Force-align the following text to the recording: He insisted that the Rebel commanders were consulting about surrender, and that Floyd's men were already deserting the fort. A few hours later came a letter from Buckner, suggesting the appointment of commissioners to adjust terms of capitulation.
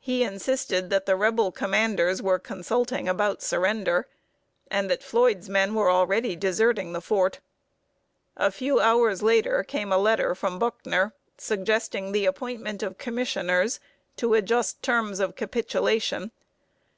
He 0.00 0.22
insisted 0.24 0.88
that 0.88 1.04
the 1.04 1.16
Rebel 1.16 1.52
commanders 1.52 2.22
were 2.22 2.38
consulting 2.38 3.06
about 3.06 3.42
surrender, 3.42 4.08
and 4.70 4.90
that 4.90 5.02
Floyd's 5.02 5.50
men 5.50 5.74
were 5.74 5.90
already 5.90 6.34
deserting 6.34 6.94
the 6.94 7.02
fort. 7.02 7.40
A 8.38 8.50
few 8.50 8.80
hours 8.80 9.22
later 9.22 9.62
came 9.62 9.92
a 9.92 9.98
letter 9.98 10.34
from 10.34 10.58
Buckner, 10.58 11.12
suggesting 11.36 12.12
the 12.12 12.24
appointment 12.24 12.82
of 12.82 12.96
commissioners 12.96 13.80
to 14.16 14.32
adjust 14.32 14.82
terms 14.82 15.20
of 15.20 15.36
capitulation. 15.36 16.30